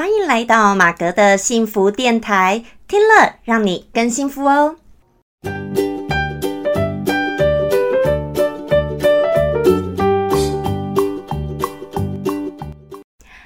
[0.00, 4.76] 欢迎来到马格的幸福电台，听了让你更幸福哦。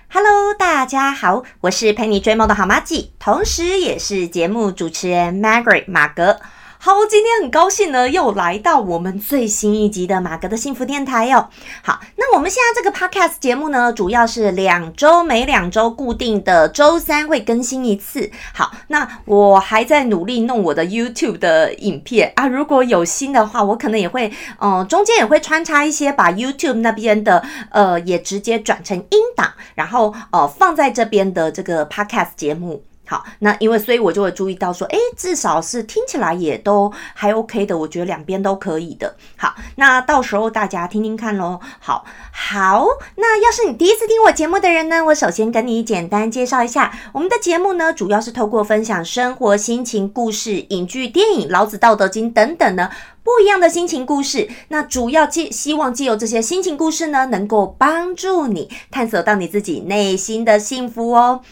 [0.09, 6.39] Hello，大家好，我是陪你追梦的好妈吉，同时也是节目主持人 Margaret 马格。
[6.85, 11.49] 好，今天很高兴呢，又来到我们最新一集的马格的幸福电台哟。
[11.83, 18.31] 好，那我们现在这个 podcast 节目呢，主要是两周每两周固定的周三会更新一次。
[18.53, 24.31] 好，那我还在努力弄我的 YouTube 的影片啊，如果有新的话，我可能也会，
[24.61, 32.85] 嗯，中间也会穿插一些，把 YouTube 那边的呃也直接转成音档，然后呃放在这边的这个 podcast 节目。
[33.07, 39.15] 好，那因为所以我就会注意到说，哎，至少是听起来也都还 OK 的，我觉得两边都可以的。
[39.37, 41.61] 好，那到时候大家听听看喽。
[41.81, 42.87] 好，好，
[43.17, 52.89] 那要是你第一次听我节目的人呢，我首先跟你简单介绍一下，我们的节目呢，主要是透过分享生活心情故事、影剧、电影、老子、道德经等等呢
[53.23, 54.49] 不一样的心情故事。
[54.69, 61.43] 那主要借希望借由这些心情故事呢，能够帮助你探索到你自己内心的幸福哦。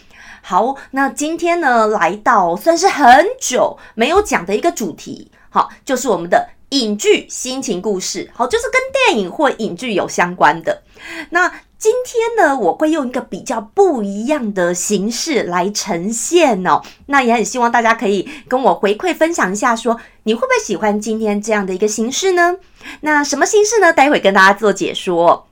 [0.45, 10.83] 好，那今天呢，来到算是很久没有讲的一个主题，好，就是我们的影剧心情故事，好，就是跟电影或影剧有相关的。
[11.31, 11.49] 那
[11.79, 16.83] 今天呢，我会用一个比较不一样的形式来呈现哦。
[17.07, 22.57] 那也很希望大家可以跟我回馈分享一下，说你会不会喜欢今天这样的一个形式呢？
[23.03, 23.93] 那什么形式呢？
[23.93, 25.47] 待会跟大家做解说。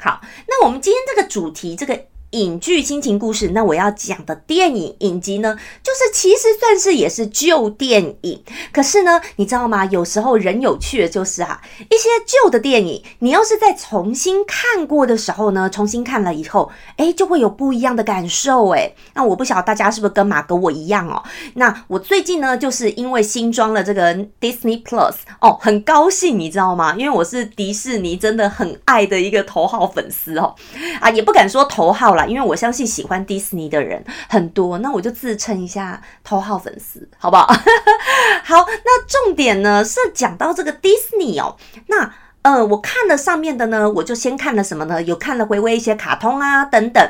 [0.00, 2.06] 好，那我们今天这个主题，这个。
[2.34, 8.42] 影剧亲情故事，那我要讲的电影影集呢，就是其实算是也是旧电影。
[8.72, 9.84] 可是呢，你知道吗？
[9.86, 18.70] 有时候人有趣的就是啊，一些旧的电影，你要是在重新看过的时候呢，重新看了以后，哎，就会有不一样的感受。
[18.70, 21.22] 哎，那我不晓得大家是不是跟马哥我一样哦？
[21.54, 26.96] 那我最近呢，就是因为新装了这个 Disney Plus 哦，很高兴，你知道吗？
[26.98, 30.52] 因为我是迪士尼真的很爱的一个头号粉丝哦，
[31.00, 32.23] 啊，也不敢说头号啦。
[32.26, 37.46] 因为我相信喜欢迪士尼的人很多，那我就自称一下头号粉丝，好不好？
[38.44, 41.56] 好，那重点呢是讲到这个迪士尼哦。
[41.86, 45.02] 那呃，我看了上面的呢，我就先看了什么呢？
[45.02, 47.02] 有看了回味一些卡通啊等等。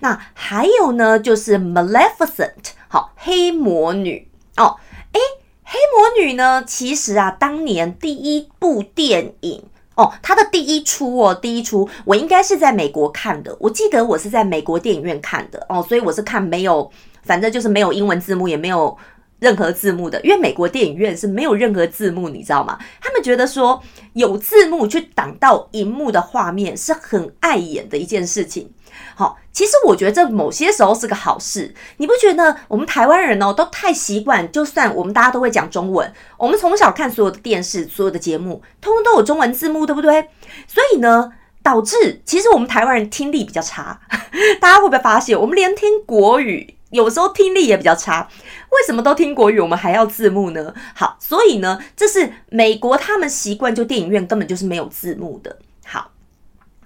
[0.00, 4.76] 那还有呢，就是 Maleficent，好，黑魔女哦。
[5.12, 5.20] 诶，
[5.62, 9.64] 黑魔女呢，其实啊，当年第一部电影。
[9.98, 16.88] 哦，他的第一出哦，第一出我应该是在美国看的，我记得我是在美国电影院看的哦，所以我是看没有，
[17.24, 18.96] 反正就是没有英文字幕，也没有
[19.38, 22.78] 任何字幕的，因为美国电影院是没有任何字幕，你知道吗？
[23.00, 23.82] 他们觉得说
[24.14, 28.70] 有字幕去挡到荧幕的画面是很碍眼的一件事情。
[29.14, 32.56] 好，其实我觉得这某些时候是个好事，你不觉得？
[32.68, 40.28] 我们台湾人哦，都太习惯，就算我们大家都会讲中文，我们从小看所有的电视、所有的节目，通通都有中文字幕，对不对？
[40.66, 41.32] 所以呢，
[41.62, 44.00] 导致其实我们台湾人听力比较差。
[44.60, 48.28] 大家会不会发现，我们连听国语有时候听力也比较差？
[48.70, 50.74] 为什么都听国语，我们还要字幕呢？
[50.94, 55.58] 好，所以呢，这是美国他们习惯，就电影院根本就是没有字幕的。
[55.84, 56.10] 好，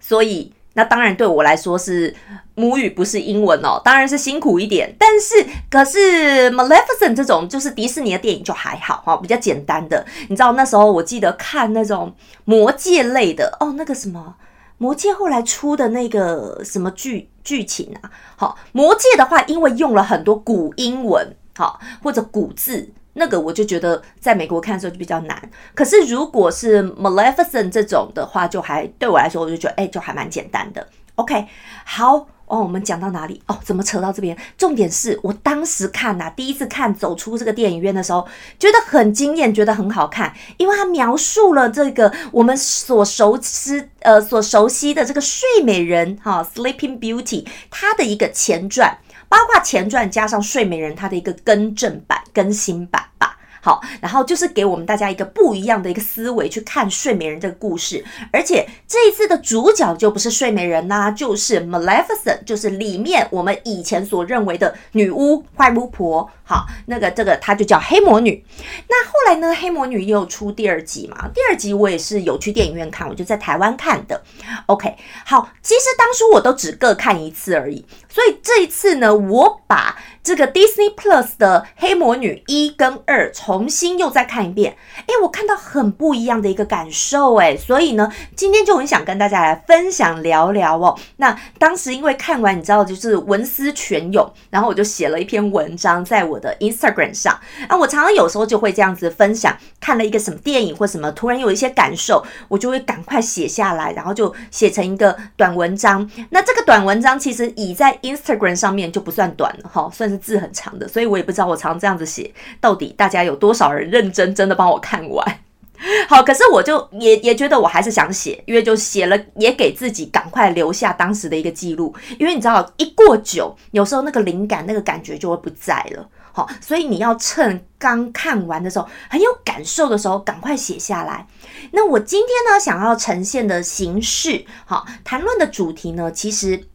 [0.00, 0.52] 所以。
[0.74, 2.16] 那当然对我来说是
[2.54, 4.96] 母语不是英文哦，当然是辛苦一点。
[4.98, 10.06] 但是可是 Maleficent 这种就是迪士尼的电影就还好哈，比较简单的。
[10.30, 12.14] 你知道那时候我记得看那种
[12.46, 14.36] 魔界类的哦，那个什么
[14.78, 18.10] 魔界后来出的那个什么剧剧情啊？
[18.36, 22.91] 好，魔界的话，因为用了很多古英文，好或者古字。
[23.14, 30.88] 那个我就觉得在美国看的时候就比较难，可是如果是 Maleficent 这种的话，就还对我来说，我就觉得哎，就还蛮简单的。
[31.16, 31.47] OK，
[31.84, 33.40] 好哦，我们讲到哪里？
[33.46, 34.36] 哦，怎么扯到这边？
[34.58, 48.98] 重点是我当时看呐，第一次看走出这个电影院的时候，觉得很惊艳，觉得很好看，因为它描述了这个我们所熟知呃所熟悉的这个睡美人哈，Sleeping Beauty，它的一个前传。
[49.30, 53.38] 八卦前传加上睡美人，它的一个更正版、更新版吧。
[53.64, 66.28] 好，然后就是给我们大家一个不一样的一个思维去看睡美人这个故事，而且这一次的主角就不是睡美人啦，就是 Maleficent，就是里面我们以前所认为的女巫、坏巫婆。
[66.44, 68.44] 好，那个这个她就叫黑魔女。
[68.88, 71.30] 那后来呢，黑魔女又出第二集嘛？
[71.32, 74.20] 第二集我也是有去电影院看，我就在台湾看的。
[74.66, 74.94] OK，
[75.24, 90.97] 好，其实当初我都只各看一次而已，所以这一次呢，我把这个 Disney Plus 的黑魔女一跟二重新又再看一遍，哎，我看到很不一样的一个感受，哎，所以呢，今天就很想跟大家来分享聊聊哦。
[91.16, 97.41] 那当时因为看完，你知道，就是文思泉涌，然后我就写了一篇文章在我的 Instagram 上。
[97.66, 106.08] 啊，我常常有时候就会这样子分享，看了一个什么电影或什么，突然有一些感受，我就会赶快写下来，然后就写成一个短文章。
[106.30, 115.39] 那这个短文章其实已在 Instagram 上面就不算短了哈，算是字很长的，所以我也不知道我常这样子写，到底大家有多少人认真真的帮我看完。
[116.09, 121.93] 好，可是我就也也觉得我还是想写，因为就写了，也给自己赶快留下当时的一个记录。
[122.21, 126.09] 因为你知道，一过久，有时候那个灵感、那个感觉就会不在了。
[126.31, 131.27] 好，所以你要趁刚看完的时候很有感受的时候，赶快写下来。
[131.72, 136.69] 那我今天呢，想要呈现的形式，好，谈论的主题呢，其实。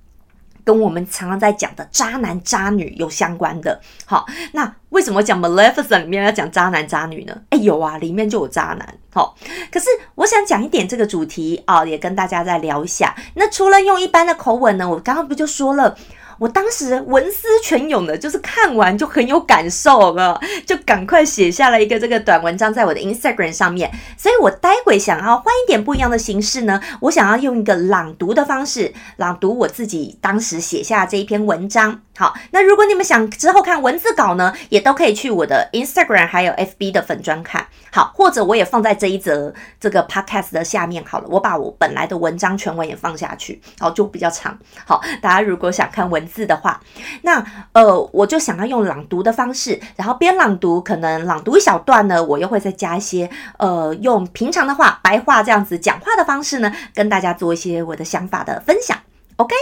[0.67, 7.33] 跟我们常常在讲的渣男渣女有相关的，好，那为什么讲 Maleficent 里面要讲渣男渣女呢？
[7.51, 9.33] 哎，有啊，里面就有渣男，好，
[9.71, 9.85] 可是
[10.15, 13.15] 我想讲一点这个主题啊，也跟大家再聊一下。
[13.35, 15.95] 那除了用一般的口吻呢，我刚刚不就说了？
[16.39, 23.91] 我当时文思泉涌的，就是看完就很有感受了，就赶快写下了一个这个短文章在我的 Instagram 上面。
[24.17, 32.01] 所以我待会想要换一点不一样的形式呢，我想要用一个朗读的方式朗读我自己当时写下这一篇文章。
[32.17, 37.67] 好，那如果你们想之后看文字稿呢，也都可以去我的 Instagram 还有 FB 的粉专看。
[37.91, 44.57] 好，或者我也放在这一则这个 Podcast 的下面好了，我把我本来的文章全文也放下去，好就比较长。
[44.85, 46.81] 好，大家如果想看文字的话，
[47.21, 58.97] 那呃我就想要用朗读的方式，然后边朗读，可能朗读一小段呢，我又会再加一些呃用平常的话白话这样子讲话的方式呢，跟大家做一些我的想法的分享。
[59.37, 59.53] OK，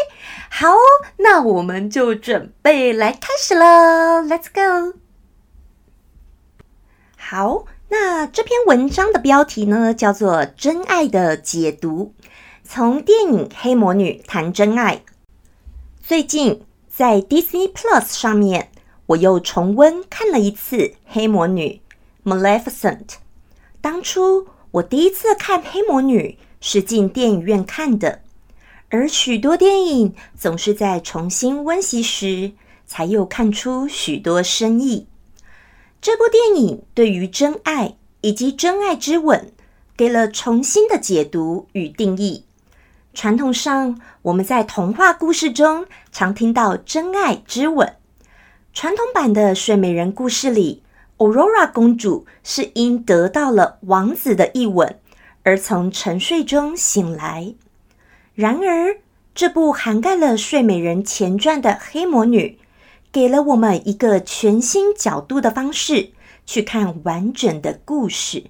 [0.50, 0.68] 好，
[1.18, 4.98] 那我们就准备来开始了，Let's go。
[7.18, 12.14] 好，那这篇文章的标题呢，叫做《真爱的解读》，
[12.64, 15.02] 从电影《黑魔女》谈真爱。
[16.08, 18.70] 最近在 Disney Plus 上面，
[19.08, 21.82] 我又重温看了一次《黑魔女》
[22.32, 23.16] （Maleficent）。
[23.82, 28.22] 当初我第一次看《黑魔女》是进电影院看的。
[28.90, 32.52] 而许多电影总是在重新温习时，
[32.86, 35.08] 才又看出许多深意。
[36.00, 39.52] 这部电影对于真爱以及真爱之吻，
[39.98, 42.46] 给了重新的解读与定义。
[43.16, 47.96] 传统上，我们在童话故事中常听到真爱之吻。
[48.74, 50.84] 传统版的睡美人故事里
[51.18, 55.00] ，Aurora 公主是因得到了王子的一吻，
[55.44, 57.56] 而从沉睡中醒来。
[58.34, 58.98] 然而，
[59.34, 62.60] 这部涵盖了《睡美人》前传的《黑魔女》，
[63.14, 66.12] 给了我们一个全新角度的方式
[66.46, 68.48] 去看完整的故事。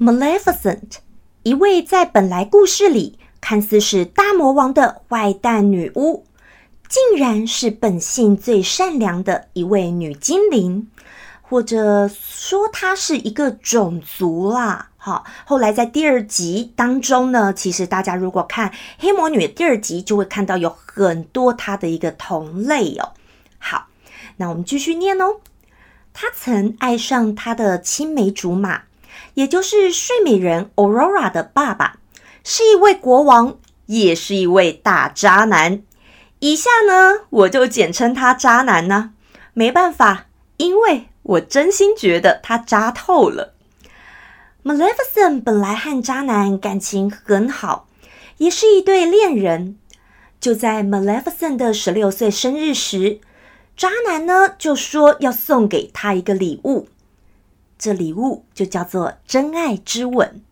[0.00, 1.00] Maleficent，
[1.42, 6.26] 一位在本来故事里看似是大魔王的坏蛋女巫，
[6.86, 10.90] 竟然是本性最善良的一位女精灵，
[11.40, 14.90] 或者说她是一个种族啦。
[14.98, 23.12] 好，后来在第二集当中呢，其实大家如果看《黑魔女》第二集，就会看到有很多她的一个同类哦。
[23.56, 23.86] 好，
[24.36, 25.36] 那我们继续念哦。
[26.12, 28.82] 她曾爱上她的青梅竹马，
[29.34, 31.98] 也就是睡美人 Aurora 的爸爸，
[32.44, 35.82] 是一位国王，也是一位大渣男。
[36.38, 39.12] 以下呢，我就简称他渣男呢。
[39.52, 43.54] 没办法，因为我真心觉得他渣透了。
[44.64, 47.88] Maleficent 本来和渣男感情很好，
[48.38, 49.76] 也是一对恋人。
[50.40, 53.20] 就在 Maleficent 的十六岁生日时，
[53.76, 56.88] 渣男呢就说要送给他一个礼物，
[57.80, 60.42] 这礼物就叫做真爱之吻。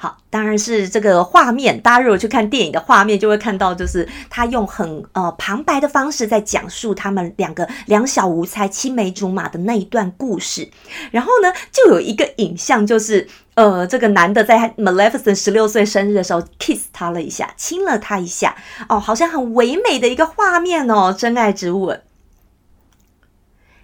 [0.00, 1.80] 好，当然是这个画面。
[1.80, 10.70] 大家如果去看电影的画面，就会看到，就是他用很呃旁白的方式在讲述他们两个两小无猜、青梅竹马的那一段故事。
[11.10, 18.54] 然后呢，就有一个影像，就是呃这个男的在 Maleficent 十六岁生日的时候 kiss 他了一下，亲了他一下，
[18.88, 22.00] 哦，好像很唯美的一个画面哦，真爱之吻。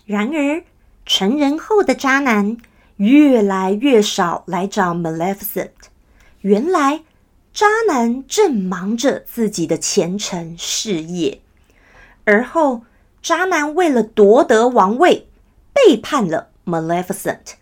[0.06, 0.62] 然而，
[1.04, 2.56] 成人后的渣男
[2.96, 5.70] 越来越少来找 Maleficent。
[6.40, 7.02] 原来，
[7.52, 11.40] 渣男正忙着自己的前程事业，
[12.24, 12.82] 而后
[13.22, 15.28] 渣男为了夺得王位，
[15.72, 17.54] 背叛了 Maleficent。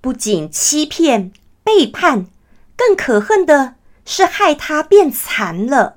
[0.00, 1.32] 不仅欺骗、
[1.62, 2.26] 背叛，
[2.76, 5.96] 更可恨的是害他变残了。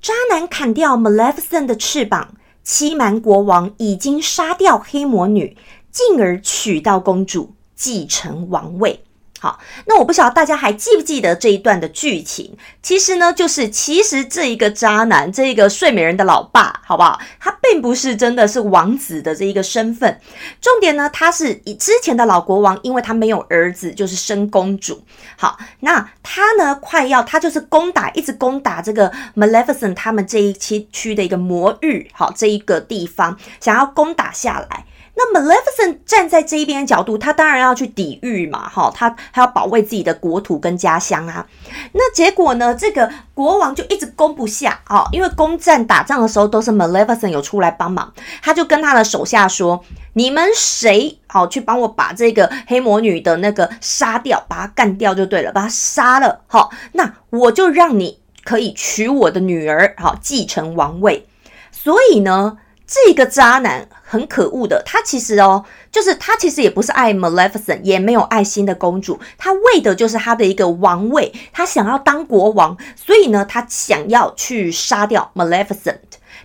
[0.00, 5.56] 渣男砍掉 Maleficent 的翅膀，欺瞒国王已经杀掉黑魔女，
[5.96, 9.02] 进而娶到公主，继承王位。
[9.38, 12.54] 好，那我不晓得大家还记不记得这一段的剧情？
[12.82, 17.18] 其实呢，就是其实这一个渣男，这一个睡美人的老爸，好不好？
[17.40, 20.20] 他并不是真的是王子的这一个身份。
[20.60, 25.02] 重点呢，他是以之前的老国王，因为他没有儿子，就是生公主。
[25.38, 34.84] 好，那他呢，快要他就是攻打，一直攻打这个 Maleficent 他们这一期区的一个魔域，好，这一个地方想要攻打下来。
[35.18, 41.46] 那 Maleficent 站在这一边的角度，他当然要去抵御嘛，哈，他还要保卫自己的国土跟家乡啊。
[41.92, 49.82] 那结果呢，这个国王就一直攻不下，哦，因为攻占打仗的时候都是 Maleficent 有出来帮忙，他就跟他的手下说
[50.12, 61.26] ：“你们谁好去帮我把这个黑魔女的那个杀掉，把她干掉就对了，把她杀了，好，那我就让你可以娶我的女儿，好，继承王位。
[61.72, 75.98] 所以呢。”这个渣男很可恶的，他其实哦，就是他其实也不是爱 Maleficent，也没有爱新的公主，他为的就是他的一个王位，他想要当国王，所以呢，他想要去杀掉 Maleficent。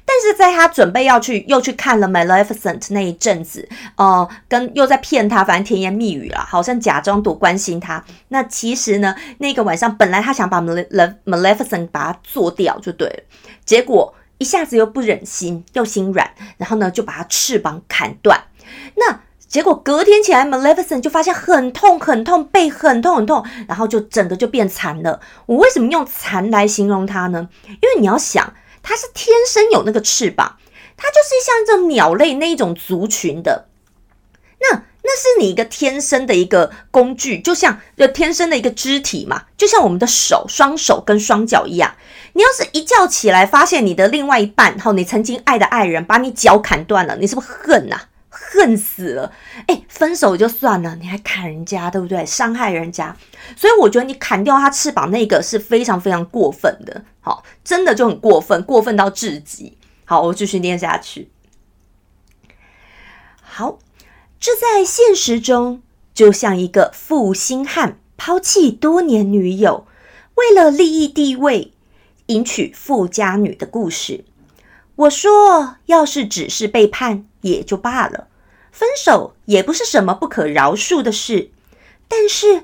[0.04, 8.04] 但是在他准备要去又去看了 Maleficent 那一阵子，呃，跟又在骗他，反正甜言蜜语啦，好像假装多关心他。
[8.30, 13.24] 那其实呢，那个晚上本来他想把 Maleficent 把他做掉就对了，
[13.64, 14.16] 结果。
[14.42, 18.46] 一下子又不忍心，又心软，然后呢就把它翅膀砍断。
[18.96, 25.22] 那结果隔天起来，Maleficent 就发现很痛很痛，背很痛很痛，然后就整个就变残了。
[25.46, 27.50] 我为什么用残来形容它呢？
[27.68, 30.58] 因为你要想，它是天生有那个翅膀，
[30.98, 33.68] 它就是像这种鸟类那一种族群的。
[34.60, 41.96] 那那是你一个天生的一个工具，就像就天生的一个肢体嘛，就像我们的手、双手跟双脚一样。
[42.34, 48.00] 你要是一觉起来发现你的另外一半，哈，你曾经爱的爱人把你脚砍断了，你是不是恨呐？
[48.34, 49.32] 恨死了！
[49.68, 52.26] 哎，分手就算了，你还砍人家，对不对？
[52.26, 53.16] 伤害人家，
[53.58, 59.78] 所以我觉得你砍掉他翅膀那个是非常非常过分的，好，真的就很过分，过分到至极。
[60.06, 61.30] 好，我继续念下去。
[63.42, 63.80] 好，
[64.42, 65.84] 这在现实中
[66.16, 69.86] 就像一个负心汉抛弃多年女友，
[70.34, 71.72] 为了利益地位。
[72.26, 74.24] 迎娶富家女的故事，
[74.96, 78.30] 我说，要是只是背叛也就罢了，
[78.72, 81.52] 分手也不是什么不可饶恕的事。
[82.08, 82.64] 但是，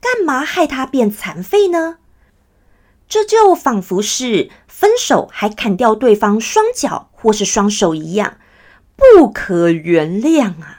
[0.00, 1.96] 干嘛害他变残废呢？
[3.08, 8.36] 这就仿佛是分手还砍掉对方双脚或是双手一样，
[8.94, 10.77] 不可原谅啊！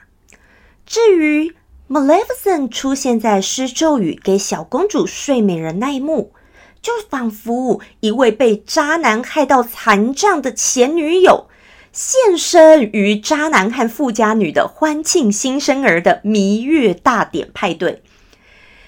[0.89, 1.55] 至于
[1.87, 6.33] Maleficent 出现在施咒语给小公主睡美人那一幕。
[6.81, 11.49] 就仿佛一位被渣男害到残障的前女友，
[11.91, 18.01] 现身于渣男和富家女的欢庆新生儿的蜜月大典派对。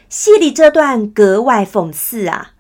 [0.07, 2.53] 戏里这段格外讽刺啊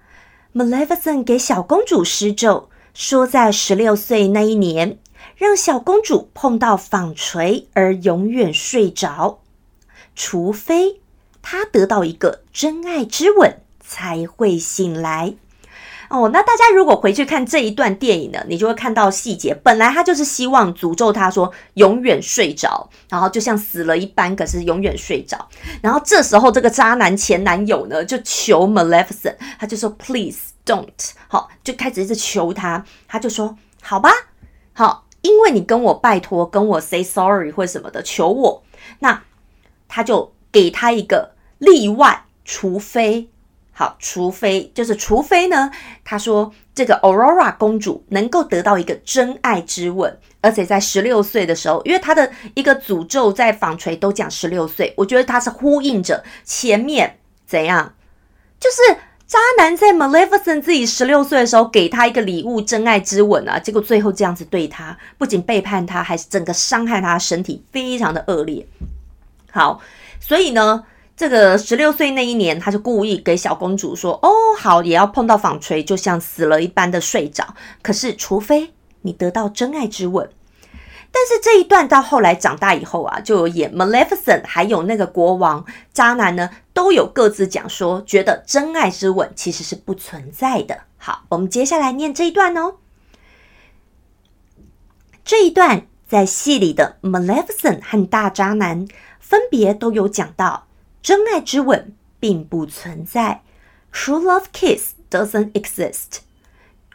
[0.53, 4.99] ！Maleficent 给小公主施咒，说在十六岁那一年，
[5.41, 9.39] 让小公主碰到纺锤而永远睡着，
[10.15, 11.01] 除非
[11.41, 13.57] 她得到一个真爱之吻。
[13.83, 15.33] 才会醒来
[16.07, 16.29] 哦。
[16.29, 19.53] 那大家如果回去看这一段电影呢，你就会看到细节。
[19.53, 25.49] 本来他就是希望诅咒他说永远睡着，然后就像死了一般，可是永远睡着。
[25.81, 30.87] 然后这时候这个渣男前男友呢，就求 Maleficent，他就说 Please don't，
[31.27, 32.85] 好，就开始一直求他。
[33.09, 34.09] 他就说好吧，
[34.71, 38.63] 好，因为你跟我拜托，跟我 say sorry 或什么的，求我，
[38.99, 39.23] 那
[39.87, 43.29] 他就给他一个例外，除非。
[43.73, 45.71] 好，除非就是除非呢，
[46.03, 57.95] 他说这个 Aurora 公主能够得到一个真爱之吻，而且在十六岁的时候，因为他的一个诅咒在纺锤都讲十六岁，我觉得他是呼应着前面怎样，
[58.59, 58.97] 就是
[59.31, 68.67] 渣男在 Maleficent 自己十六岁的时候给他一个礼物真爱之吻啊，结果最后这样子对他，不仅背叛他，还是整个伤害他身体，非常的恶劣。
[69.49, 69.79] 好，
[70.19, 70.83] 所以呢。
[71.15, 77.45] 这个十六岁那一年，他就故意给小公主说：“哦，好，也要碰到纺锤，就像死了一般的睡着。
[77.83, 78.71] 可是，除非
[79.03, 80.27] 你得到真爱之吻。”
[81.11, 90.81] 但是这一段到后来长大以后啊，就演 Maleficent，还有那个国王渣男呢，都有各自讲说，觉得真爱之吻其实是不存在的。
[90.97, 92.75] 好，我们接下来念这一段哦。
[95.25, 98.87] 这一段在戏里的 Maleficent 和大渣男
[99.19, 100.67] 分别都有讲到。
[101.03, 103.41] 真爱之吻并不存在
[103.91, 106.19] ，True love kiss doesn't exist。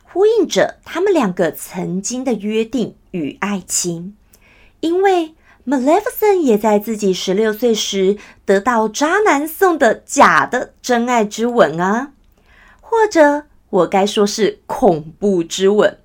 [0.05, 4.15] 呼应着他们两个曾经的约定与爱情。
[4.81, 5.35] 因为
[5.67, 12.13] Maleficent 也在自己十六岁时得到渣男送的假的真爱之吻啊，
[12.81, 15.99] 或者我该说是恐怖之吻。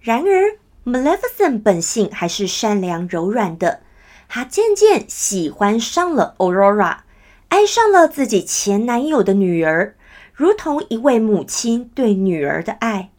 [0.00, 3.80] 然而，Maleficent 本性还是善良柔软的，
[4.28, 6.98] 她渐渐喜欢上了 Aurora，
[7.48, 9.94] 爱上了自己前男友的女儿。
[10.34, 13.10] 如同一位母亲对女儿的爱。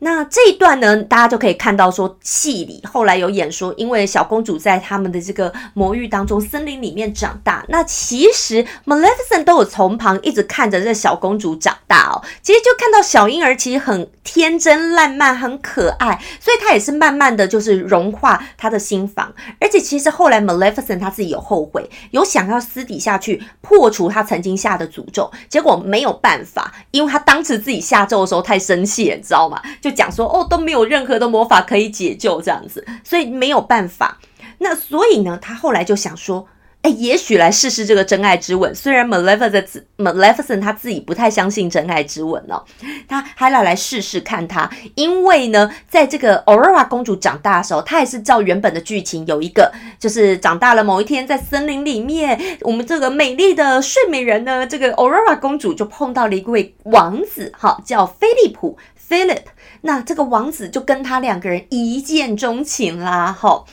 [0.00, 7.64] 那这一段呢，大家就可以看到说，戏里后来有演说，因为小公主在他们的这个魔域当中，森林里面长大。
[7.68, 12.22] 那其实 Maleficent 都有从旁一直看着这小公主长大哦。
[12.42, 19.34] 其实就看到小婴儿其实很天真烂漫，很可爱，所以她也是慢慢的就是融化她的心房。
[19.60, 29.60] 而且其实后来 Maleficent 她自己有后悔，有想要私底下去破除她曾经下的诅咒，结果没有办法，因为她当时自己下咒的时候太生气，你知道吗？
[29.88, 34.18] 就讲说哦都没有任何的魔法可以解救这样子，所以没有办法。
[34.58, 36.46] 那所以呢，他后来就想说，
[36.82, 38.74] 哎，也许来试试这个真爱之吻。
[38.74, 42.64] 虽然 Maleficent Maleficent 他自己不太相信真爱之吻哦，
[43.06, 44.68] 他还来来试试看他。
[44.96, 58.76] 因为呢，在这个 Aurora 公主长大的时候，她也是照原本的剧情，有一个就是长大了某一天在森林里面，我们这个美丽的睡美人呢，这个 Aurora 公主就碰到了一位王子，哈，叫菲利普。
[59.08, 59.44] Philip，
[59.80, 63.64] 那这个王子就跟他两个人一见钟情啦，吼，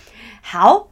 [0.41, 0.87] 好，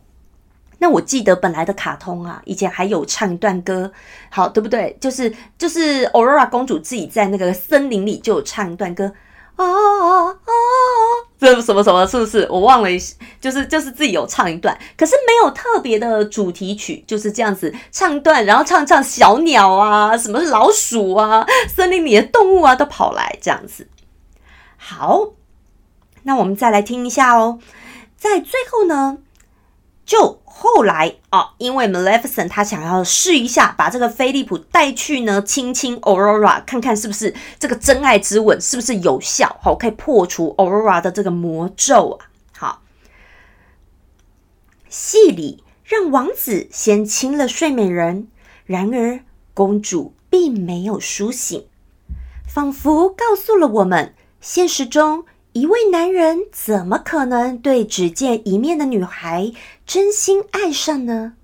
[0.80, 3.92] 那我记得本来的卡通啊，以前还有唱一段歌，
[4.30, 4.98] 好，对不对？
[5.00, 9.14] 就是就是 Aurora 公主自己在那个森林里就有唱一段歌，
[9.56, 10.52] 啊啊啊，
[11.40, 12.46] 这什么什么，是不是？
[12.50, 12.90] 我忘了，
[13.40, 23.88] 就是就是自己有唱一段，可是没有特别的主题曲，就是这样子唱段，然后唱唱小鸟啊，什么老鼠啊，森林里的动物啊都跑来这样子。
[24.86, 25.30] 好，
[26.24, 27.58] 那我们再来听一下哦。
[28.18, 29.20] 在最后呢，
[30.06, 42.28] 就后来啊，因为 Maleficent 他想要试一下，把这个菲利普带去呢，亲亲 Aurora，看看是不是这个真爱之吻是不是有效，好，可以破除 Aurora 的这个魔咒啊。
[42.58, 42.82] 好，
[44.90, 48.28] 戏里让王子先亲了睡美人，
[48.66, 49.22] 然而
[49.54, 51.68] 公主并没有苏醒，
[52.46, 54.14] 仿佛告诉了我们。
[54.46, 59.54] 现实中，一位男人怎么可能对只见一面的女孩
[59.86, 61.36] 真心爱上呢？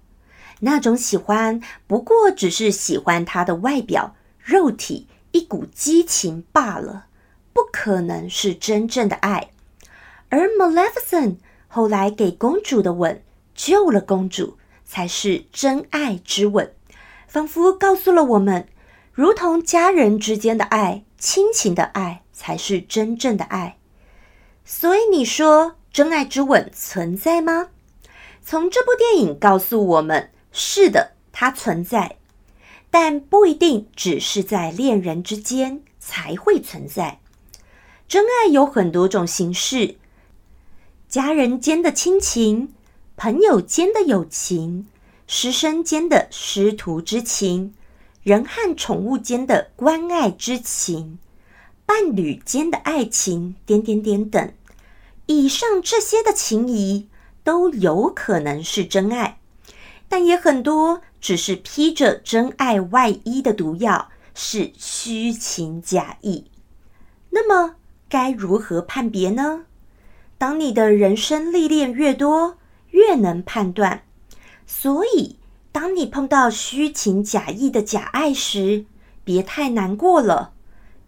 [0.59, 7.05] 那种喜欢不过只是喜欢她的外表、肉体，一股激情罢了，
[7.53, 9.51] 不可能是真正的爱。
[10.27, 11.37] 而 Maleficent
[11.69, 13.23] 后来给公主的吻，
[13.55, 16.73] 救了公主，才是真爱之吻，
[17.29, 18.67] 仿佛告诉了我们，
[19.13, 22.23] 如同家人之间的爱、亲情的爱。
[22.39, 23.77] 才是真正的爱，
[24.63, 27.67] 所以你说真爱之吻存在吗？
[28.41, 32.15] 从这部电影告诉我们，是的，它存在，
[32.89, 37.19] 但不一定只是在恋人之间才会存在。
[38.07, 39.97] 真爱有很多种形式，
[41.09, 42.73] 家人间的亲情，
[43.17, 44.87] 朋友间的友情，
[45.27, 47.75] 师生间的师徒之情，
[48.23, 51.19] 人和宠物间的关爱之情。
[51.89, 54.53] 伴侣间的爱情，点点点等，
[55.25, 57.07] 以上这些的情谊
[57.43, 59.39] 都有可能是真爱，
[60.07, 66.45] 但也很多只是披着真爱外衣的毒药，是虚情假意。
[67.31, 69.65] 那么该如何判别呢？
[70.37, 72.59] 当你的人生历练越多，
[72.91, 74.03] 越能判断。
[74.67, 75.37] 所以，
[75.71, 78.85] 当你碰到虚情假意的假爱时，
[79.23, 80.53] 别太难过了，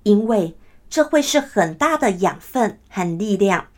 [0.02, 0.56] 因为。
[0.92, 3.70] 这会是很大的养分和力量，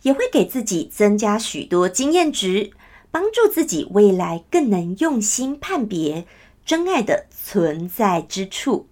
[0.00, 2.72] 也会给自己增加许多经验值，
[3.10, 6.26] 帮助自己未来更能用心判别
[6.64, 8.88] 真爱的存在之处。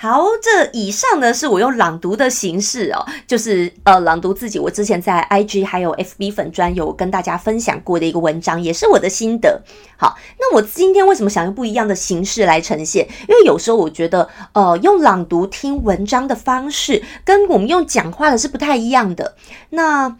[0.00, 4.56] 好，这以上呢是我用朗读的形式哦，就是呃朗读自己。
[4.56, 9.60] 我之前在 IG 还有 FB 粉专有跟大家分享过的一个文章，也是我的心得。
[9.96, 13.08] 好，那我今天为什么想用不一样的形式来呈现？
[13.28, 19.34] 因为有时候我觉得，呃，用朗读听文章的方式跟我们用讲话的是不太一样的。
[19.70, 20.16] 那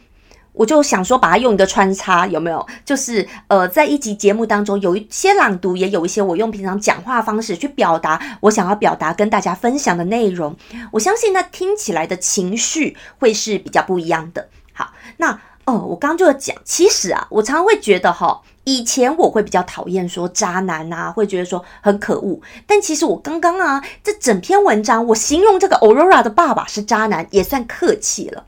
[0.59, 2.67] 我就想说，把它用一个穿插，有没有？
[2.85, 10.57] 就是呃，在一集节目当中，有一些朗读，也有一些我用平常讲话方式去表达我想要表达跟大家分享的内容。
[10.91, 14.49] 我相信那听起来的情绪会是比较不一样的。
[14.73, 18.41] 好，那哦，我刚刚就讲，其实啊，我常常会觉得哈。
[18.65, 22.39] 以前我会比较讨厌说渣男啊，会觉得说很可恶。
[22.67, 28.45] 但其实我刚刚啊，这整篇文章我形容这个 Aurora 的爸爸是渣男，也算客气了。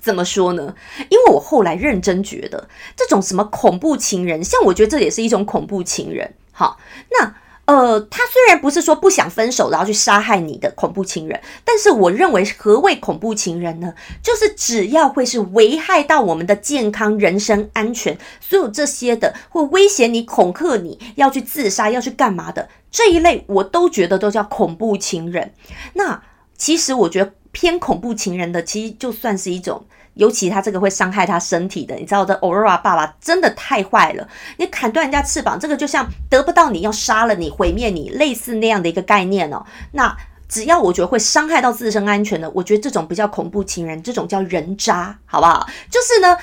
[0.00, 0.74] 怎么说呢？
[1.08, 6.34] 因为我后来认真觉得，这种什么恐怖情人，像我觉得这也是一种恐怖情人。
[6.52, 6.78] 好，
[7.10, 7.34] 那。
[7.68, 13.92] 呃，他虽然不是说不想分手然后去杀害你的恐怖情人，但是我认为何谓恐怖情人呢？
[14.22, 25.52] 就是只要会是危害到我们的健康、人身安全，所有这些的会威胁你、恐吓你要去自杀、要去干嘛的这一类，我都觉得都叫恐怖情人。
[25.92, 26.22] 那
[26.56, 29.84] 其实我觉得偏恐怖情人的，其实就算是一种。
[30.14, 34.28] 尤其他这个会伤害他身体的，你知道的，Aurora 爸爸真的太坏了。
[34.56, 39.64] 你砍断人家翅膀，这个就像得不到你要杀了你、毁灭你，类似那样的一个概念哦。
[39.92, 40.16] 那
[40.48, 45.68] 只要我觉得会伤害到自身安全的，我觉得这种不叫恐怖情人，这种叫人渣，好不好？
[45.88, 46.36] 就是呢，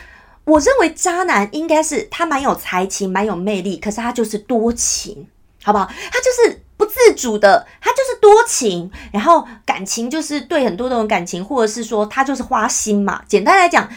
[0.46, 5.28] 我认为渣男应该是他蛮有才情、蛮有魅力，可是他就是多情，
[5.66, 5.86] 好不好？
[5.86, 6.62] 他就是。
[6.78, 13.22] 不自主的，他就是多情，然后感情就是对很多种感情，或者是说他就是花心嘛。
[13.30, 13.90] 简单来讲，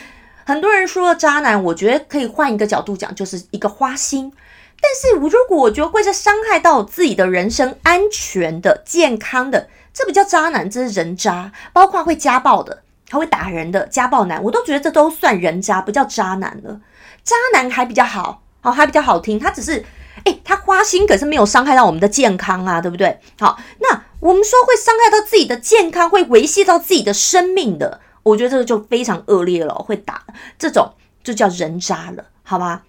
[0.47, 4.33] 很多人说渣男，我觉得可以换一个角度讲，就是一个花心。
[4.81, 11.51] 但是我如果我觉得会是伤害到自己的人身安全的、健康的，这不叫渣男，这是人渣。
[11.73, 16.81] 包括会家暴的，他会打人的家暴男，我都觉得这都算人渣，不叫渣男了。
[17.25, 19.85] 渣男还比较好，好还比较好听，他只是。
[20.25, 23.21] 哎，他花心可是没有伤害到我们的健康啊，对不对？
[23.39, 30.23] 好，那我们说会伤害到自己的健康，会维系到自己的生命的，我觉得这个就非常恶劣了，会打
[30.59, 32.83] 这种就叫人渣了，好吧？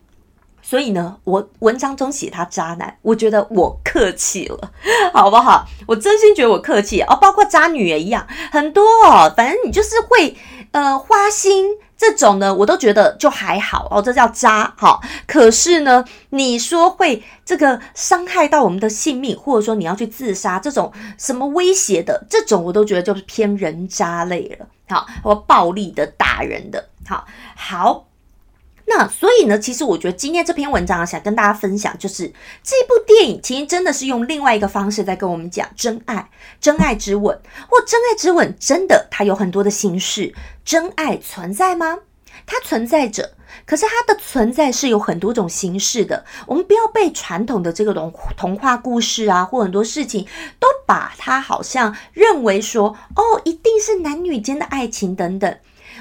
[0.61, 4.71] 所以呢，我文章中写他渣男，我觉得我客气了，
[5.13, 5.65] 好不好？
[5.87, 10.37] 我真心觉得我客气哦，包括渣女也一样，很多哦，反正你就是会
[10.71, 11.77] 呃花心。
[11.97, 15.01] 这种呢，我都觉得就还好哦，这叫渣哈。
[15.27, 24.65] 可是呢，你说会这个伤害到我们的性命，或者说你要去自杀，这种什么威胁的，这种我都觉得就是偏人渣类了。
[24.87, 27.25] 好，或暴力的打人的，好
[27.57, 28.08] 好。
[28.91, 36.27] 那所以呢，其实我觉得今天这篇文章想跟大家分享，就是这部电影其实真的是用另外一个方式在跟我们讲真爱、
[36.59, 40.33] 真爱之吻，或真爱之吻真的它有很多的形式。
[40.65, 41.99] 真爱存在吗？
[42.47, 46.25] 它存在着，可是它的存在是有很多种形式的。
[46.47, 50.25] 我们不要被传统的这个童童话故事啊，或很多事情
[50.59, 55.57] 都把它好像认为说，哦，一定是男女间的爱情等等。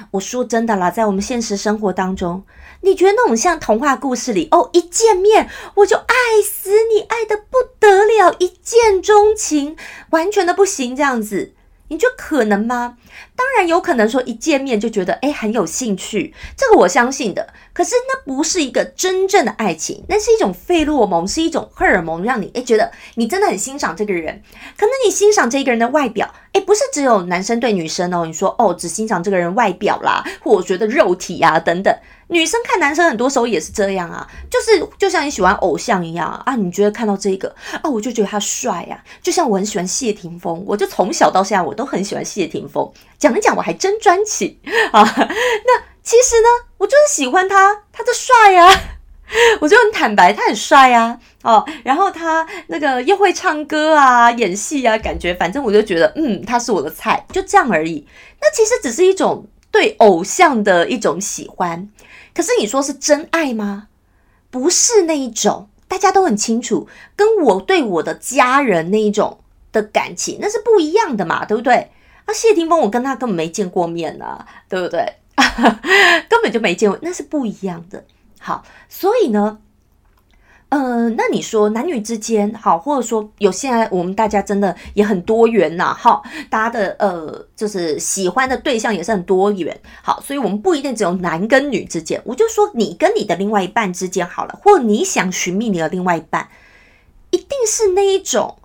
[0.09, 2.43] 我说真的啦，在我们现实生活当中。
[2.81, 9.75] 你觉得那种像童话故事里哦，一见面我就爱死你，爱的不得了，一见钟情，
[10.11, 11.53] 完全的不行这样子，
[11.89, 12.97] 你觉得可能吗？
[13.39, 17.53] 当然有可能说一见面就觉得哎很有兴趣，这个我相信的。
[17.71, 24.43] 可是那不是一个真正的爱情，那是一种费洛蒙，是一种荷尔蒙，让你哎觉得你真的很欣赏这个人。
[24.77, 28.25] 可能你欣赏这个人的外表，哎，不是只有男生对女生哦。
[28.25, 31.97] 你说哦，只欣赏这个人外表啦，或我觉得肉体啊等等。
[32.27, 39.01] 女生看男生很多时候也是这样啊，就是就像你喜欢偶像一样啊，你觉得看到这个啊，我就觉得他帅呀。
[39.23, 42.91] 就像我很喜欢谢霆锋，我就从小到现在我都很喜欢谢霆锋。
[43.19, 44.57] 讲一讲，我还真专情
[44.91, 45.03] 啊。
[45.03, 48.67] 那其实呢，我就是喜欢他，他的帅呀。
[49.61, 51.19] 我就很坦白，他很帅呀。
[51.43, 58.07] 哦，然后他那个又会唱歌啊，演戏啊，感觉反正我就觉得，嗯，他是我的菜，就这样而已。
[58.41, 61.87] 那其实只是一种对偶像的一种喜欢。
[62.33, 63.87] 可是你说是真爱吗？
[64.49, 69.37] 不是那一种，大家都很清楚，跟我对我的家人那一种
[69.71, 71.91] 的感情，那是不一样的嘛，对不对？
[72.29, 75.03] 那谢霆锋，我跟他根本没见过面呐，对不对？
[76.29, 78.05] 根本就没见过，那是不一样的。
[78.39, 79.57] 好，所以呢，
[80.69, 89.75] 呃，那你说男女之间，好，或者说有现在我们大家真的也很多元呐，哈，大家的呃，就是喜欢的对象也是很多元。
[90.03, 96.47] 好，所以我们不一定只有男跟女之间，我就说你跟你的另外一半之间好了，或你想寻觅你的另外一半，
[97.31, 98.55] 一定是那一种。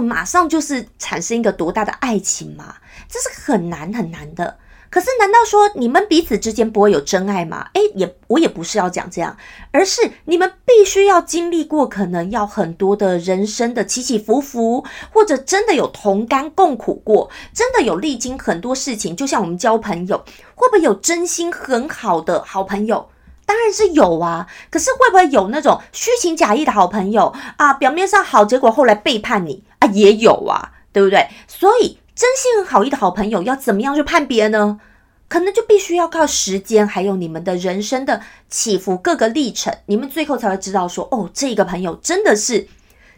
[0.00, 2.76] 马上就是产生一个多大的爱情嘛？
[3.08, 4.58] 这是很难很难的。
[4.88, 7.68] 可是，难道说你们彼此之间不会有真爱吗？
[7.74, 9.36] 诶，也我也不是要讲这样，
[9.72, 19.14] 而是你们必须要经历过可能要很多的人生的起起伏伏，或者真的有同甘共苦过，真的有历经很多事情。
[19.14, 23.10] 就像我们交朋友，会不会有真心很好的好朋友？
[23.44, 27.72] 当然是有啊，可是会不会有那种虚情假意的好朋友啊？
[27.74, 29.88] 表面上好，结果后来背叛你啊？
[29.88, 31.28] 也有啊，对不对？
[31.46, 34.80] 所以真心好意的好朋友要怎么样去判别呢？
[35.28, 42.68] 可能就必须要靠时间，还有你们的人生的起伏各个历程，你们最后才会知道说，哦，这个朋友真的是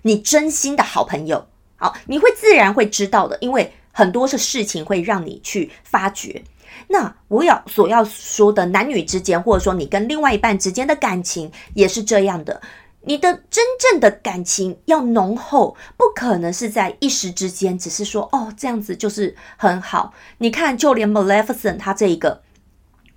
[0.03, 1.47] 你真心的好朋友。
[1.77, 6.43] 好，你会自然会知道的，因为很多是事情会让你去发掘。
[6.89, 12.61] 那我要所要说的，男女之间，或者说你跟另外一半之间的感情，也是这样的。
[13.03, 20.13] 你的真正的感情要浓厚，不可能是在一时之间，只是说哦这样子就是很好。
[20.39, 22.43] 你看，就连 Maleficent 他这一个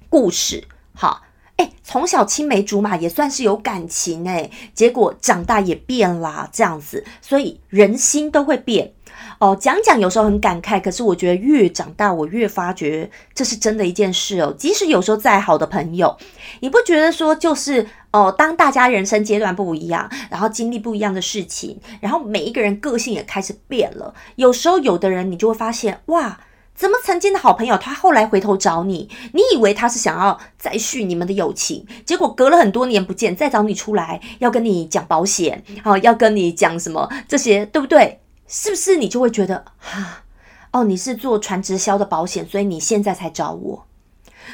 [0.08, 0.64] 故事，
[0.94, 1.24] 哈，
[1.58, 8.94] 哎，从小青梅竹马也算是有感情哎，结果长大也变啦，这样子，所以人心都会变。
[9.42, 14.54] 哦，讲讲有时候很感慨，可是我觉得越长大，我越发觉这是真的一件事哦。
[14.56, 16.16] 即使有时候再好的朋友，
[16.60, 24.14] 你不觉得说就是哦，当大家人生阶段不一样，然后经历不一样的事情，然后每一个人个性也开始变了。
[24.36, 26.40] 有时候有的人你就会发现，哇，
[26.76, 38.20] 怎么曾经的好朋友，他后来回头找你，你以为他是想要再续你们的友情，结果隔了很多年不见，再找你出来要跟你讲保险，好，要跟你讲什么这些，对不对？
[38.54, 40.24] 是不是你就会觉得哈
[40.72, 43.86] 哦，你是做传直销的保险，所以你现在才找我。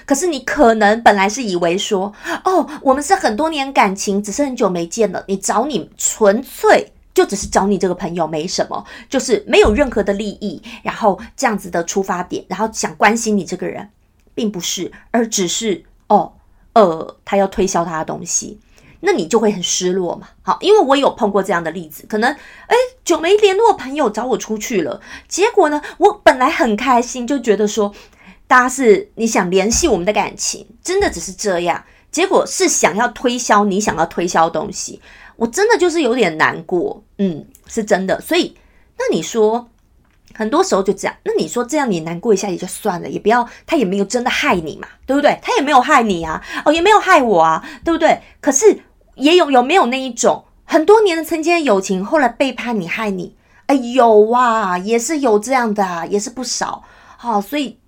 [0.05, 2.13] 可是你可能本来是以为说
[2.45, 5.23] 哦，我们是很多年感情，只是很久没见了。
[5.27, 13.89] 你找你纯粹就只是找你这个朋友，没什么，就是没有任何的利益，然后这样子的出发点，然后想关心你这个人，
[14.35, 16.33] 并不是，而只是哦
[16.73, 18.59] 呃，他要推销他的东西。
[19.01, 20.29] 那你就会很失落嘛？
[20.41, 27.93] 好，因为我有碰过这样的例子，可能哎，久没联络朋友找我出去了，结果呢，我本来很开心，就觉得说，
[28.47, 35.01] 大家是你想联系我们的感情，真的只是这样，结果是想要推销你想要推销东西，
[35.35, 38.19] 我真的就是有点难过，嗯，是真的。
[38.21, 38.55] 所以，
[38.97, 39.69] 那你说，
[40.37, 45.37] 很多时候就这样，那你说这样你难过一下也就算了，也不要他也没有真的害你嘛，对不对？
[45.41, 48.21] 他也没有害你啊，哦，也没有害我啊，对不对？
[48.39, 48.83] 可是。
[49.17, 53.35] 也有有没有那一种很多年的曾经的友情，后来背叛你害你？
[53.65, 56.83] 哎，有啊，也是有这样的啊，也是不少。
[57.17, 57.79] 好，所以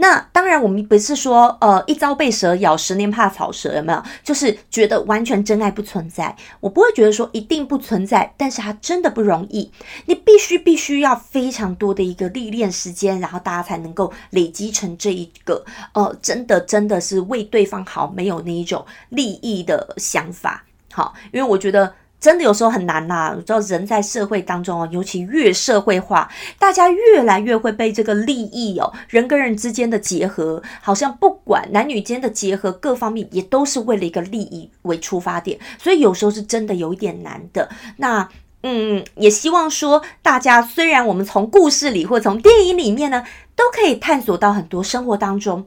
[0.00, 4.02] 那当然我们不是说呃一朝被蛇咬，十年怕草蛇，有没有？
[4.22, 6.34] 就是觉得完全真爱不存在。
[6.60, 9.70] 我不会觉得说一定不存在，但是它真的不容易。
[10.06, 20.64] 你必须必须要非常多的一个历练时间，然后大家才能够累积成这一个呃真的真的是为对方好，没有那一种利益的想法。
[20.92, 21.92] 好，因为我觉得。
[22.20, 26.28] 真的有时候很难呐，你知道人在社会当中哦，尤其越社会化，
[26.58, 37.68] 大家越来越会被这个利益哦，人跟人之间的结合，好像不管男女间的结合，各方面也都是为了一个利益为出发点，所以有时候是真的有一点难的。
[37.98, 38.28] 那
[38.64, 43.22] 嗯，也希望说大家虽然我们从故事里或从电影里面呢，
[43.54, 45.64] 都可以探索到很多生活当中，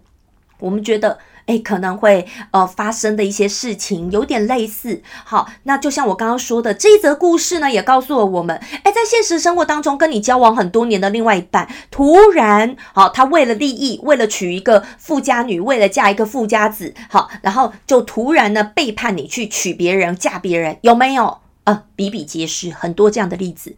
[0.59, 1.17] 我们觉得。
[1.45, 5.01] 哎，可能会呃发生的一些事情有点类似。
[5.25, 21.39] 好，那就像我刚刚说的这一则故事呢，也告诉了我们，哎，在现实生活当中，跟你交往很多年的另外一半，突然好，他为了利益，为了娶一个富家女，为了嫁一个富家子，好，然后就突然呢背叛你，去娶别人，嫁别人，有没有？
[21.63, 23.75] 呃，比比皆是，很多这样的例子。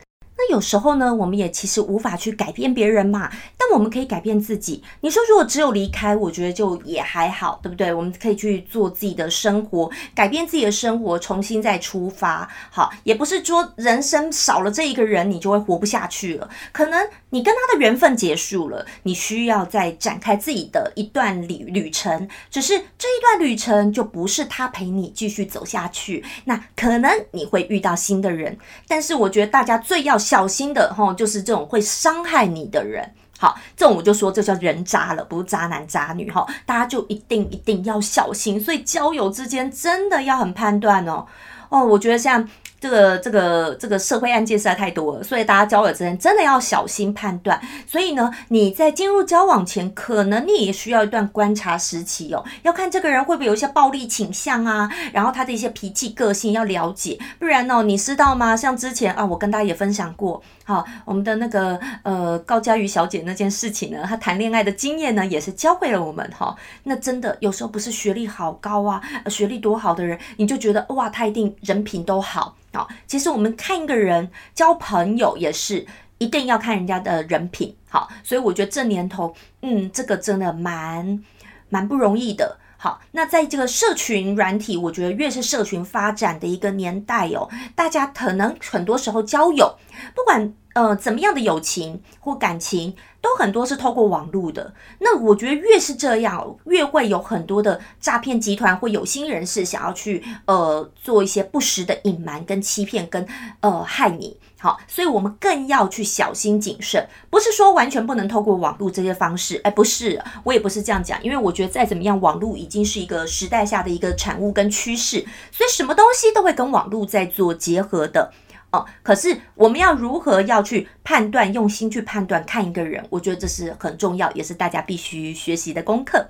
[0.49, 4.83] 有时候呢，我们也其实无法去改变别人嘛，但我们可以改变自己。
[5.01, 7.93] 你说如果只有离开，我觉得就也还好，对不对？
[7.93, 12.49] 我们可以去做自己的生活，改变自己的生活，重新再出发。
[12.71, 16.49] 好，也不是说人生少了这一个人，你就会活不下去了。
[16.71, 22.27] 可能你跟他的缘分结束了，你需要再展开自己的一段旅旅程。
[22.49, 28.57] 只是这一段旅程就不是他陪你继续走下去，那可能你会遇到新的人。
[28.87, 30.17] 但是我觉得大家最要。
[30.33, 41.27] 小心的哈，就是这种会伤害你的人，好，这种我就说这叫人渣了，不是渣男渣女哈，大家就一定一定要小心，所以交友之间真的要很判断哦，
[41.69, 42.49] 哦，我觉得像。
[42.83, 47.57] 这个这个这个社会案件实在太多了，所以大家交友之前真的要小心判断。
[47.87, 58.53] 所以呢，你在进入交往前，可能你也需要一段观察时期哦，要看这个人会不会有一些暴力倾向啊，然后他的一些脾气个性要了解，不然呢，你知道吗？
[58.57, 66.55] 像之前啊，我跟大家也分享过，好，我们的那个呃高佳瑜小姐那件事情呢，她谈恋爱的经验呢，也是教会了我们哈。
[66.83, 72.55] 那真的有时候不是学历好高啊，学历多好的人，你就觉得哇，他一定人品都好。
[72.73, 75.85] 好，其实我们看一个人交朋友也是
[76.17, 77.75] 一定要看人家的人品。
[77.89, 81.21] 好，所以我觉得这年头，嗯，这个真的蛮
[81.67, 82.57] 蛮不容易的。
[82.83, 89.73] 好，那在这个社群软体，我觉得越是社群发展的一个年代哦，大家可能很多时候交友，
[90.13, 94.73] 不管呃怎么样的友情或感情，都很多是透过网络的。
[94.99, 103.25] 那我觉得越是这样，越会有很多的诈骗集团或有心人士想要去呃做一些不实的隐瞒跟欺骗跟
[103.61, 104.37] 呃害你。
[104.59, 115.19] 好，所以我们更要去小心谨慎，不是说完全不能透过网络这些方式，哎，不是，我也不是这样讲，因为我觉得再怎么样，网络已经是一个时代下的一个产物跟趋势，
[115.51, 118.31] 所以什么东西都会跟网络在做结合的
[118.73, 118.85] 哦。
[119.01, 126.29] 可是我们要如何要去判断，用心去判断看一个人，我觉得这是很重要，也是大家必须学习的功课。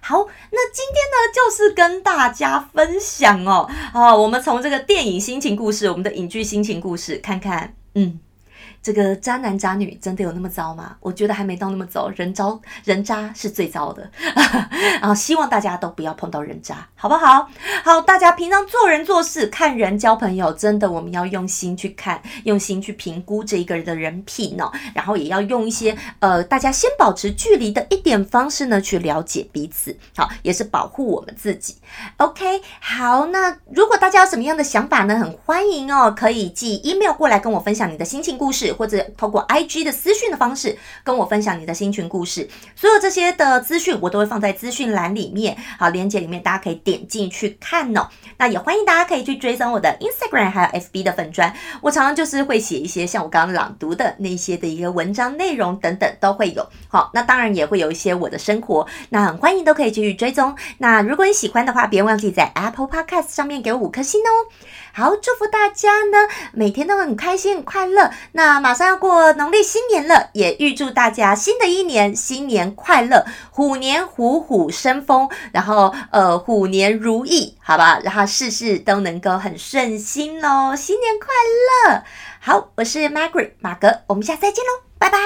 [0.00, 8.18] 好，那今天呢，就是跟大家分享哦，啊，我们从这个电影心情故事，我们的影剧心情故事，看看，嗯。
[8.84, 10.94] 这个渣男渣女真的有那么糟吗？
[11.00, 14.10] 我觉得还没到那么糟，人糟人渣是最糟的。
[15.00, 17.48] 啊希望大家都不要碰到人渣，好不好？
[17.82, 24.70] 好，大家平常做人做事、看人交朋友，真的我们要用心去看，用心去评估这一个人的人品呢。
[24.94, 29.96] 然后也要用一些呃，大家先保持距离的一点方式呢，去了解彼此。
[30.14, 31.76] 好，也是保护我们自己。
[32.18, 35.18] OK，好，那如果大家有什么样的想法呢？
[35.18, 38.73] 很欢迎哦，可以寄 email 过来跟我分享你的心情故事。
[38.74, 48.08] 或者透过 IG 的私讯的方式跟我分享你的新群故事，所有这些的资讯我都会放在资讯栏里面，好，链接里面大家可以点进去看哦。
[48.36, 56.66] 那也欢迎大家可以去追踪我的 Instagram 还有 FB 的粉砖，我常常就是会写一些像我刚刚朗读的那些的一个文章内容等等都会有。
[56.88, 60.54] 好，那当然也会有一些我的生活，那很欢迎都可以继续追踪。
[60.78, 64.30] 那如果你喜欢的话，别忘记在 Apple Podcast 上面给我五颗星哦。
[64.96, 68.12] 好，祝福大家呢，每天都很开心、很快乐。
[68.30, 77.98] 那马上要过农历新年了，也预祝大家新的一年新年快乐，虎年虎虎生风，然后呃虎年如意，好吧？
[78.04, 81.28] 然后事事都能够很顺心喽，新年快
[81.90, 82.04] 乐！
[82.38, 85.18] 好，我是 Margaret 马格，我们下次再见喽，拜拜。